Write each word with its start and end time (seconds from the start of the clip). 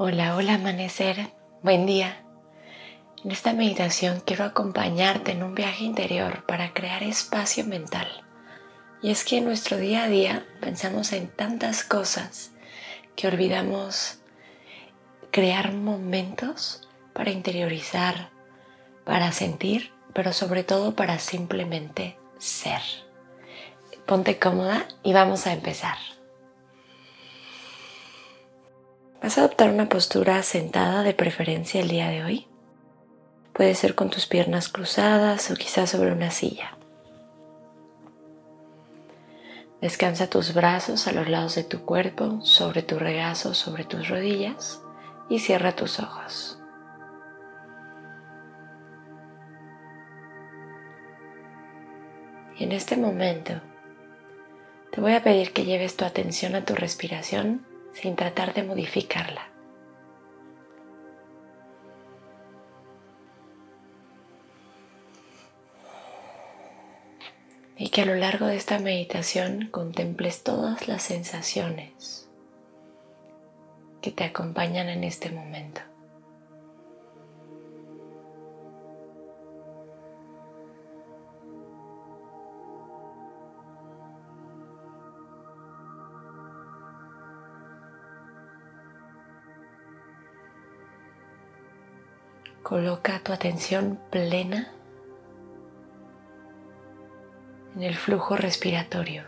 Hola, 0.00 0.36
hola 0.36 0.54
amanecer, 0.54 1.32
buen 1.60 1.84
día. 1.84 2.22
En 3.24 3.32
esta 3.32 3.52
meditación 3.52 4.22
quiero 4.24 4.44
acompañarte 4.44 5.32
en 5.32 5.42
un 5.42 5.56
viaje 5.56 5.82
interior 5.82 6.46
para 6.46 6.72
crear 6.72 7.02
espacio 7.02 7.64
mental. 7.64 8.06
Y 9.02 9.10
es 9.10 9.24
que 9.24 9.38
en 9.38 9.46
nuestro 9.46 9.76
día 9.76 10.04
a 10.04 10.08
día 10.08 10.46
pensamos 10.60 11.12
en 11.12 11.26
tantas 11.26 11.82
cosas 11.82 12.52
que 13.16 13.26
olvidamos 13.26 14.20
crear 15.32 15.72
momentos 15.72 16.88
para 17.12 17.32
interiorizar, 17.32 18.30
para 19.04 19.32
sentir, 19.32 19.90
pero 20.12 20.32
sobre 20.32 20.62
todo 20.62 20.94
para 20.94 21.18
simplemente 21.18 22.16
ser. 22.38 22.82
Ponte 24.06 24.38
cómoda 24.38 24.86
y 25.02 25.12
vamos 25.12 25.48
a 25.48 25.52
empezar. 25.52 26.17
Vas 29.28 29.36
a 29.36 29.42
adoptar 29.42 29.68
una 29.68 29.90
postura 29.90 30.42
sentada 30.42 31.02
de 31.02 31.12
preferencia 31.12 31.82
el 31.82 31.88
día 31.88 32.08
de 32.08 32.24
hoy. 32.24 32.46
Puede 33.52 33.74
ser 33.74 33.94
con 33.94 34.08
tus 34.08 34.24
piernas 34.24 34.70
cruzadas 34.70 35.50
o 35.50 35.54
quizás 35.54 35.90
sobre 35.90 36.12
una 36.12 36.30
silla. 36.30 36.78
Descansa 39.82 40.30
tus 40.30 40.54
brazos 40.54 41.06
a 41.08 41.12
los 41.12 41.28
lados 41.28 41.56
de 41.56 41.64
tu 41.64 41.84
cuerpo, 41.84 42.40
sobre 42.40 42.82
tu 42.82 42.98
regazo, 42.98 43.52
sobre 43.52 43.84
tus 43.84 44.08
rodillas 44.08 44.80
y 45.28 45.40
cierra 45.40 45.76
tus 45.76 46.00
ojos. 46.00 46.58
Y 52.56 52.64
en 52.64 52.72
este 52.72 52.96
momento 52.96 53.60
te 54.90 55.02
voy 55.02 55.12
a 55.12 55.22
pedir 55.22 55.52
que 55.52 55.66
lleves 55.66 55.98
tu 55.98 56.06
atención 56.06 56.54
a 56.54 56.64
tu 56.64 56.74
respiración 56.74 57.67
sin 58.00 58.14
tratar 58.14 58.54
de 58.54 58.62
modificarla. 58.62 59.48
Y 67.76 67.90
que 67.90 68.02
a 68.02 68.06
lo 68.06 68.14
largo 68.14 68.46
de 68.46 68.56
esta 68.56 68.78
meditación 68.78 69.68
contemples 69.70 70.42
todas 70.42 70.88
las 70.88 71.02
sensaciones 71.02 72.28
que 74.00 74.10
te 74.10 74.24
acompañan 74.24 74.88
en 74.88 75.04
este 75.04 75.30
momento. 75.30 75.87
Coloca 92.68 93.18
tu 93.20 93.32
atención 93.32 93.98
plena 94.10 94.70
en 97.74 97.82
el 97.82 97.94
flujo 97.94 98.36
respiratorio. 98.36 99.22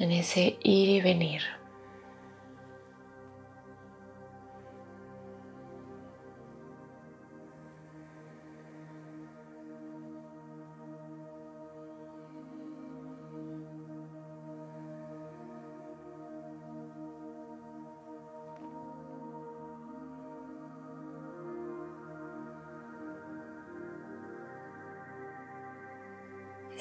En 0.00 0.10
ese 0.10 0.58
ir 0.60 0.88
y 0.88 1.00
venir. 1.00 1.59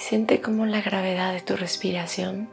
Siente 0.10 0.42
cómo 0.42 0.66
la 0.66 0.82
gravedad 0.82 1.34
de 1.34 1.42
tu 1.42 1.56
respiración 1.56 2.50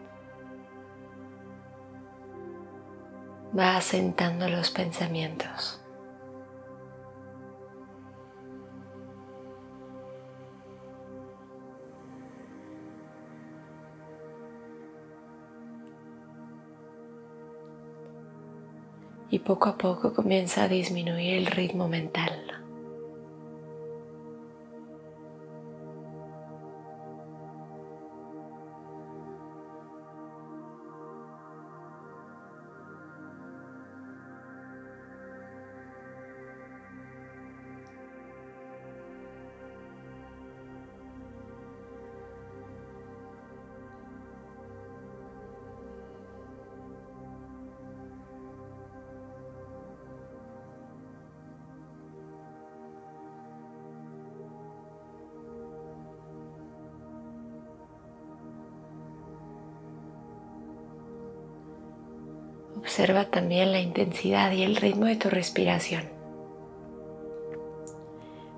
va 3.58 3.78
asentando 3.78 4.46
los 4.50 4.70
pensamientos. 4.70 5.82
Y 19.30 19.38
poco 19.38 19.70
a 19.70 19.78
poco 19.78 20.12
comienza 20.12 20.64
a 20.64 20.68
disminuir 20.68 21.38
el 21.38 21.46
ritmo 21.46 21.88
mental. 21.88 22.55
Observa 62.96 63.26
también 63.26 63.72
la 63.72 63.80
intensidad 63.80 64.52
y 64.52 64.62
el 64.62 64.74
ritmo 64.74 65.04
de 65.04 65.16
tu 65.16 65.28
respiración. 65.28 66.08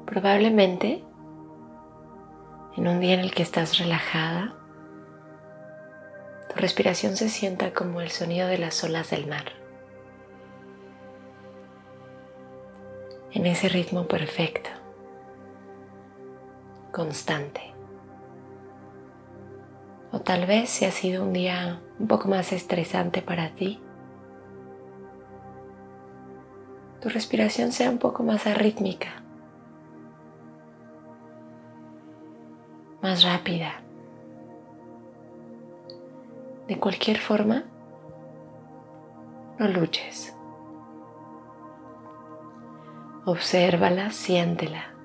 Probablemente 0.06 1.02
en 2.76 2.86
un 2.86 3.00
día 3.00 3.14
en 3.14 3.20
el 3.20 3.34
que 3.34 3.42
estás 3.42 3.78
relajada, 3.78 4.54
tu 6.48 6.60
respiración 6.60 7.16
se 7.16 7.28
sienta 7.28 7.72
como 7.72 8.00
el 8.00 8.10
sonido 8.10 8.46
de 8.46 8.58
las 8.58 8.84
olas 8.84 9.10
del 9.10 9.26
mar. 9.26 9.54
En 13.32 13.44
ese 13.44 13.68
ritmo 13.68 14.06
perfecto, 14.06 14.70
constante. 16.92 17.74
O 20.12 20.20
tal 20.20 20.46
vez 20.46 20.70
si 20.70 20.84
ha 20.84 20.92
sido 20.92 21.24
un 21.24 21.32
día 21.32 21.82
un 21.98 22.06
poco 22.06 22.28
más 22.28 22.52
estresante 22.52 23.20
para 23.20 23.56
ti, 23.56 23.82
tu 27.00 27.08
respiración 27.08 27.72
sea 27.72 27.90
un 27.90 27.98
poco 27.98 28.22
más 28.22 28.46
arrítmica, 28.46 29.22
más 33.02 33.22
rápida. 33.22 33.82
De 36.66 36.78
cualquier 36.78 37.18
forma, 37.18 37.64
no 39.58 39.68
luches. 39.68 40.34
Obsérvala, 43.24 44.10
siéntela. 44.10 44.97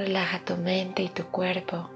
Relaja 0.00 0.42
tu 0.42 0.56
mente 0.56 1.02
y 1.02 1.10
tu 1.10 1.26
cuerpo. 1.26 1.90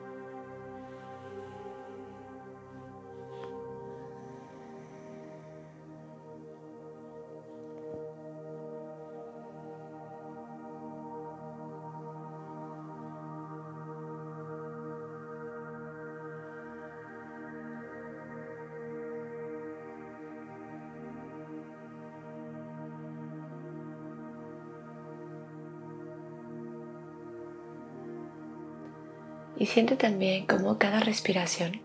Y 29.56 29.66
siente 29.66 29.96
también 29.96 30.46
cómo 30.46 30.78
cada 30.78 31.00
respiración 31.00 31.80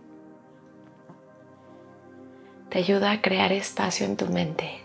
te 2.70 2.80
ayuda 2.80 3.12
a 3.12 3.22
crear 3.22 3.52
espacio 3.52 4.06
en 4.06 4.16
tu 4.16 4.28
mente. 4.28 4.82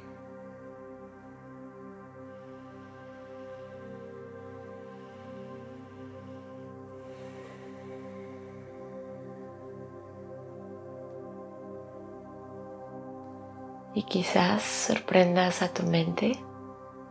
Y 13.97 14.03
quizás 14.03 14.63
sorprendas 14.63 15.63
a 15.63 15.73
tu 15.73 15.85
mente 15.85 16.37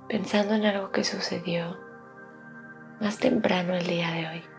pensando 0.09 0.53
en 0.55 0.65
algo 0.65 0.91
que 0.91 1.03
sucedió 1.05 1.77
más 2.99 3.17
temprano 3.17 3.73
el 3.73 3.87
día 3.87 4.11
de 4.11 4.27
hoy. 4.27 4.52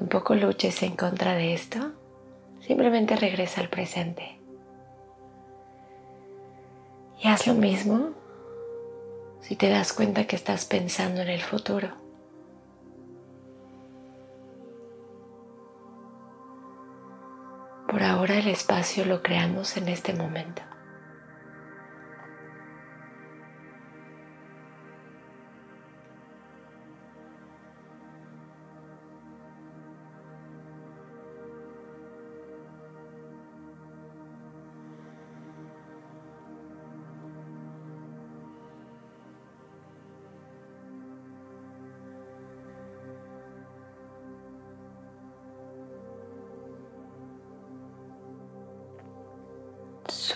Tampoco 0.00 0.34
luches 0.34 0.82
en 0.82 0.96
contra 0.96 1.34
de 1.34 1.52
esto, 1.52 1.92
simplemente 2.66 3.16
regresa 3.16 3.60
al 3.60 3.68
presente. 3.68 4.40
Y 7.22 7.28
haz 7.28 7.46
lo 7.46 7.52
mismo 7.52 8.12
si 9.42 9.56
te 9.56 9.68
das 9.68 9.92
cuenta 9.92 10.26
que 10.26 10.36
estás 10.36 10.64
pensando 10.64 11.20
en 11.20 11.28
el 11.28 11.42
futuro. 11.42 11.88
Por 17.86 18.02
ahora 18.02 18.38
el 18.38 18.48
espacio 18.48 19.04
lo 19.04 19.22
creamos 19.22 19.76
en 19.76 19.88
este 19.88 20.14
momento. 20.14 20.62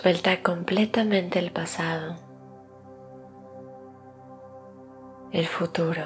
Suelta 0.05 0.43
completamente 0.43 1.39
el 1.39 1.51
pasado, 1.51 2.15
el 5.31 5.47
futuro. 5.47 6.03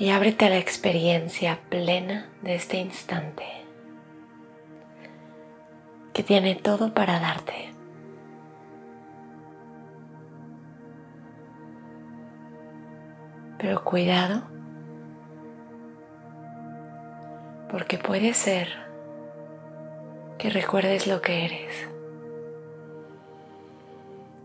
Y 0.00 0.10
ábrete 0.10 0.46
a 0.46 0.48
la 0.48 0.58
experiencia 0.58 1.60
plena 1.68 2.28
de 2.42 2.56
este 2.56 2.78
instante 2.78 3.44
que 6.12 6.24
tiene 6.24 6.56
todo 6.56 6.92
para 6.94 7.20
darte. 7.20 7.72
Pero 13.58 13.84
cuidado 13.84 14.51
porque 17.72 17.96
puede 17.96 18.34
ser 18.34 18.68
que 20.38 20.50
recuerdes 20.50 21.06
lo 21.06 21.22
que 21.22 21.46
eres, 21.46 21.88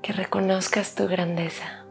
que 0.02 0.14
reconozcas 0.14 0.96
tu 0.96 1.10
grandeza. 1.10 1.84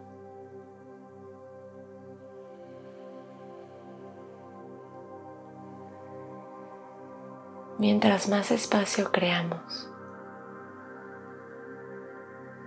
Mientras 7.78 8.30
más 8.30 8.50
espacio 8.50 9.12
creamos, 9.12 9.90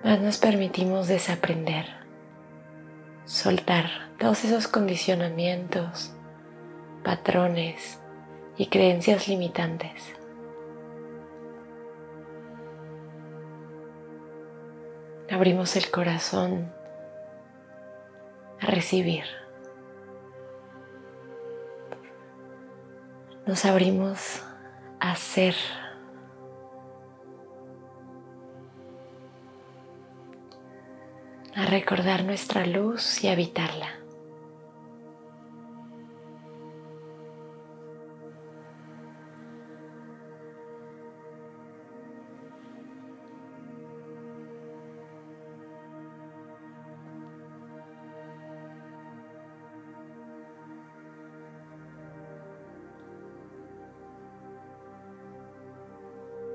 más 0.04 0.22
nos 0.22 0.38
permitimos 0.38 1.08
desaprender, 1.08 1.88
soltar 3.26 3.90
todos 4.20 4.46
esos 4.46 4.68
condicionamientos, 4.68 6.14
patrones, 7.04 8.00
y 8.60 8.68
creencias 8.68 9.30
limitantes. 9.30 10.14
Abrimos 15.32 15.78
el 15.78 15.90
corazón 15.90 16.70
a 18.60 18.66
recibir. 18.66 19.24
Nos 23.48 23.64
abrimos 23.64 24.44
a 25.00 25.16
ser. 25.16 25.56
A 31.56 31.66
recordar 31.66 32.26
nuestra 32.26 32.66
luz 32.66 33.24
y 33.24 33.30
habitarla. 33.30 33.99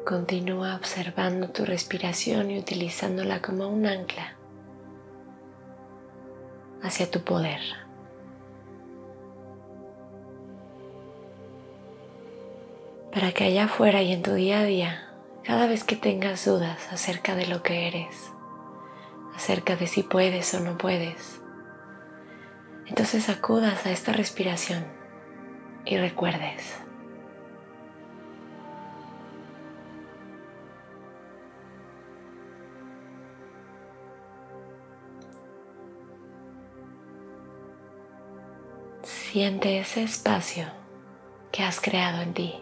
Continúa 0.05 0.77
observando 0.77 1.49
tu 1.49 1.65
respiración 1.65 2.51
y 2.51 2.59
utilizándola 2.59 3.41
como 3.41 3.69
un 3.69 3.87
ancla 3.87 4.37
hacia 6.83 7.11
tu 7.11 7.21
poder. 7.23 7.61
Para 13.15 13.33
que 13.33 13.45
allá 13.45 13.65
afuera 13.65 14.03
y 14.03 14.13
en 14.13 14.23
tu 14.23 14.35
día 14.35 14.61
a 14.61 14.65
día, 14.65 15.09
cada 15.43 15.67
vez 15.67 15.85
que 15.85 15.97
tengas 15.97 16.45
dudas 16.45 16.93
acerca 16.93 17.35
de 17.35 17.47
lo 17.47 17.63
que 17.63 17.89
eres, 17.89 18.31
acerca 19.35 19.75
de 19.75 19.87
si 19.87 20.03
puedes 20.03 20.53
o 20.53 20.61
no 20.61 20.77
puedes, 20.77 21.41
entonces 22.85 23.31
acudas 23.31 23.87
a 23.87 23.91
esta 23.91 24.13
respiración 24.13 24.85
y 25.87 25.97
recuerdes 25.97 26.84
Siente 39.35 39.81
ese 39.81 40.05
espacio 40.05 40.67
que 41.51 41.65
has 41.65 41.81
creado 41.81 42.23
en 42.23 42.35
ti 42.35 42.55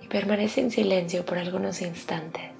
y 0.00 0.08
permanece 0.08 0.62
en 0.62 0.72
silencio 0.72 1.24
por 1.24 1.38
algunos 1.38 1.80
instantes. 1.80 2.59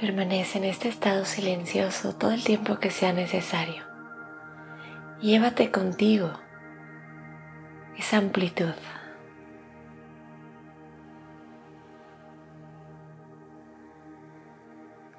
Permanece 0.00 0.58
en 0.58 0.64
este 0.64 0.88
estado 0.88 1.24
silencioso 1.24 2.16
todo 2.16 2.32
el 2.32 2.42
tiempo 2.42 2.80
que 2.80 2.90
sea 2.90 3.12
necesario. 3.12 3.84
Llévate 5.20 5.70
contigo 5.70 6.32
esa 7.96 8.16
amplitud. 8.16 8.74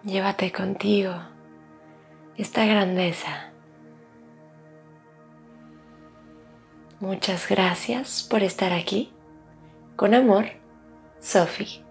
Llévate 0.03 0.51
contigo 0.51 1.13
esta 2.35 2.65
grandeza. 2.65 3.53
Muchas 6.99 7.47
gracias 7.47 8.23
por 8.29 8.43
estar 8.43 8.73
aquí. 8.73 9.13
Con 9.95 10.13
amor, 10.13 10.47
Sophie. 11.21 11.84